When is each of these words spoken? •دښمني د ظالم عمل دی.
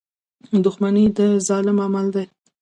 •دښمني 0.65 1.05
د 1.17 1.19
ظالم 1.47 1.77
عمل 1.85 2.07
دی. 2.15 2.25